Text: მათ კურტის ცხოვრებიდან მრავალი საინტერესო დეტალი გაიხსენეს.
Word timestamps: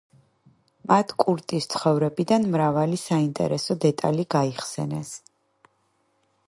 მათ 0.91 1.11
კურტის 1.23 1.67
ცხოვრებიდან 1.73 2.47
მრავალი 2.55 2.99
საინტერესო 3.03 3.79
დეტალი 3.85 4.27
გაიხსენეს. 4.37 5.15